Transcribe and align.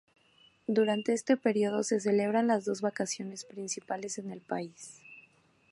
Durante 0.65 1.13
este 1.13 1.37
periodo 1.37 1.83
se 1.83 1.99
celebran 1.99 2.47
las 2.47 2.65
dos 2.65 2.81
vacaciones 2.81 3.45
principales 3.45 4.17
en 4.17 4.31
el 4.31 4.41
país. 4.41 4.99